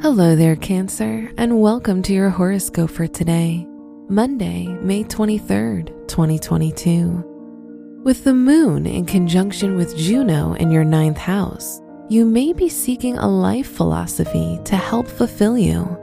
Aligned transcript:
Hello 0.00 0.36
there, 0.36 0.54
Cancer, 0.54 1.28
and 1.38 1.60
welcome 1.60 2.02
to 2.02 2.12
your 2.12 2.30
horoscope 2.30 2.88
for 2.88 3.08
today, 3.08 3.66
Monday, 4.08 4.68
May 4.80 5.02
23rd, 5.02 6.06
2022. 6.06 8.00
With 8.04 8.22
the 8.22 8.32
moon 8.32 8.86
in 8.86 9.06
conjunction 9.06 9.76
with 9.76 9.96
Juno 9.96 10.52
in 10.54 10.70
your 10.70 10.84
ninth 10.84 11.16
house, 11.16 11.80
you 12.08 12.24
may 12.24 12.52
be 12.52 12.68
seeking 12.68 13.18
a 13.18 13.26
life 13.26 13.66
philosophy 13.66 14.60
to 14.66 14.76
help 14.76 15.08
fulfill 15.08 15.58
you. 15.58 15.98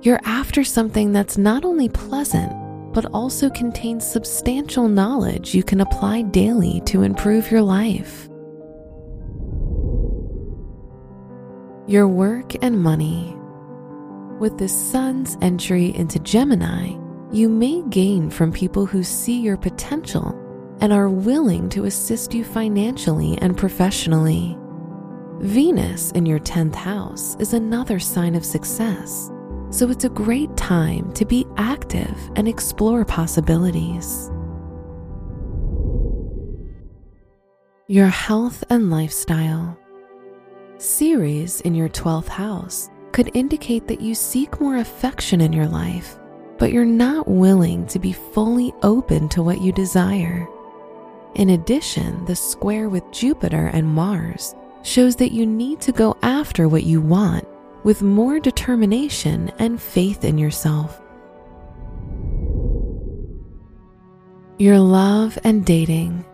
You're 0.00 0.20
after 0.24 0.64
something 0.64 1.12
that's 1.12 1.36
not 1.36 1.66
only 1.66 1.90
pleasant, 1.90 2.54
but 2.94 3.04
also 3.12 3.50
contains 3.50 4.10
substantial 4.10 4.88
knowledge 4.88 5.54
you 5.54 5.62
can 5.62 5.82
apply 5.82 6.22
daily 6.22 6.80
to 6.86 7.02
improve 7.02 7.50
your 7.50 7.60
life. 7.60 8.30
Your 11.86 12.06
work 12.06 12.54
and 12.62 12.82
money. 12.82 13.36
With 14.38 14.58
the 14.58 14.68
sun's 14.68 15.36
entry 15.40 15.94
into 15.94 16.18
Gemini, 16.18 16.96
you 17.32 17.48
may 17.48 17.82
gain 17.90 18.30
from 18.30 18.52
people 18.52 18.86
who 18.86 19.02
see 19.02 19.40
your 19.40 19.56
potential 19.56 20.36
and 20.80 20.92
are 20.92 21.08
willing 21.08 21.68
to 21.70 21.84
assist 21.84 22.34
you 22.34 22.44
financially 22.44 23.38
and 23.38 23.56
professionally. 23.56 24.56
Venus 25.40 26.10
in 26.12 26.26
your 26.26 26.38
10th 26.38 26.74
house 26.74 27.36
is 27.38 27.54
another 27.54 27.98
sign 27.98 28.34
of 28.34 28.44
success, 28.44 29.30
so 29.70 29.88
it's 29.90 30.04
a 30.04 30.10
great 30.10 30.54
time 30.56 31.10
to 31.14 31.24
be 31.24 31.46
active 31.56 32.30
and 32.36 32.46
explore 32.46 33.04
possibilities. 33.04 34.30
Your 37.86 38.08
health 38.08 38.62
and 38.70 38.90
lifestyle. 38.90 39.79
Ceres 40.80 41.60
in 41.60 41.74
your 41.74 41.90
12th 41.90 42.28
house 42.28 42.88
could 43.12 43.30
indicate 43.34 43.86
that 43.86 44.00
you 44.00 44.14
seek 44.14 44.62
more 44.62 44.78
affection 44.78 45.42
in 45.42 45.52
your 45.52 45.66
life, 45.66 46.18
but 46.58 46.72
you're 46.72 46.86
not 46.86 47.28
willing 47.28 47.86
to 47.88 47.98
be 47.98 48.12
fully 48.12 48.72
open 48.82 49.28
to 49.28 49.42
what 49.42 49.60
you 49.60 49.72
desire. 49.72 50.48
In 51.34 51.50
addition, 51.50 52.24
the 52.24 52.34
square 52.34 52.88
with 52.88 53.04
Jupiter 53.12 53.66
and 53.74 53.86
Mars 53.86 54.54
shows 54.82 55.16
that 55.16 55.32
you 55.32 55.44
need 55.44 55.82
to 55.82 55.92
go 55.92 56.16
after 56.22 56.66
what 56.66 56.84
you 56.84 57.02
want 57.02 57.46
with 57.84 58.00
more 58.00 58.40
determination 58.40 59.52
and 59.58 59.82
faith 59.82 60.24
in 60.24 60.38
yourself. 60.38 60.98
Your 64.56 64.78
love 64.78 65.38
and 65.44 65.62
dating. 65.66 66.24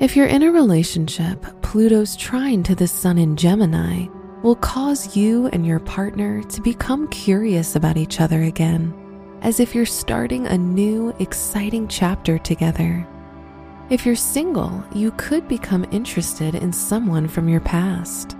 If 0.00 0.14
you're 0.14 0.26
in 0.26 0.44
a 0.44 0.52
relationship, 0.52 1.44
Pluto's 1.60 2.14
trine 2.14 2.62
to 2.62 2.76
the 2.76 2.86
Sun 2.86 3.18
in 3.18 3.34
Gemini 3.34 4.06
will 4.44 4.54
cause 4.54 5.16
you 5.16 5.48
and 5.48 5.66
your 5.66 5.80
partner 5.80 6.40
to 6.44 6.60
become 6.60 7.08
curious 7.08 7.74
about 7.74 7.96
each 7.96 8.20
other 8.20 8.44
again, 8.44 8.94
as 9.42 9.58
if 9.58 9.74
you're 9.74 9.84
starting 9.84 10.46
a 10.46 10.56
new, 10.56 11.12
exciting 11.18 11.88
chapter 11.88 12.38
together. 12.38 13.04
If 13.90 14.06
you're 14.06 14.14
single, 14.14 14.84
you 14.94 15.10
could 15.16 15.48
become 15.48 15.84
interested 15.90 16.54
in 16.54 16.72
someone 16.72 17.26
from 17.26 17.48
your 17.48 17.60
past. 17.60 18.36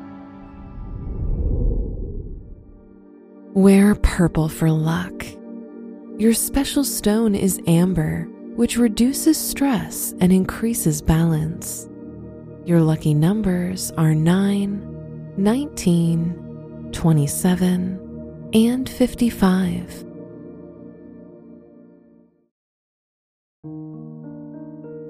Wear 3.55 3.97
purple 3.97 4.49
for 4.49 4.71
luck. 4.71 5.27
Your 6.19 6.35
special 6.35 6.85
stone 6.85 7.35
is 7.35 7.61
amber 7.67 8.29
which 8.59 8.77
reduces 8.77 9.39
stress 9.39 10.15
and 10.21 10.33
increases 10.33 11.01
balance. 11.01 11.89
Your 12.65 12.81
lucky 12.81 13.15
numbers 13.15 13.93
are 13.93 14.17
9, 14.17 15.35
19, 15.37 16.89
27, 16.91 18.51
and 18.53 18.89
55. 18.89 20.05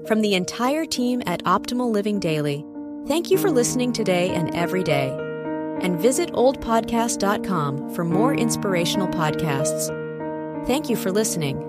From 0.07 0.21
the 0.21 0.35
entire 0.35 0.85
team 0.85 1.23
at 1.25 1.43
Optimal 1.45 1.91
Living 1.91 2.19
Daily, 2.19 2.63
thank 3.07 3.31
you 3.31 3.39
for 3.39 3.49
listening 3.49 3.91
today 3.91 4.29
and 4.29 4.53
every 4.53 4.83
day. 4.83 5.09
And 5.81 5.99
visit 5.99 6.31
oldpodcast.com 6.33 7.95
for 7.95 8.05
more 8.05 8.35
inspirational 8.35 9.07
podcasts. 9.07 9.87
Thank 10.67 10.87
you 10.87 10.95
for 10.95 11.11
listening. 11.11 11.68